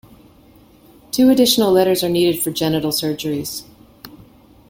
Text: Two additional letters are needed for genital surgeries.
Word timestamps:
Two 1.11 1.29
additional 1.29 1.71
letters 1.71 2.03
are 2.03 2.09
needed 2.09 2.41
for 2.41 2.49
genital 2.49 2.89
surgeries. 2.89 3.65